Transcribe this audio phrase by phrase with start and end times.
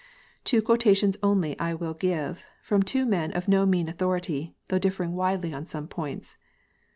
[0.43, 5.13] Two quotations only I will give, from two men of no mean authority, though differing
[5.13, 6.37] widely on some points.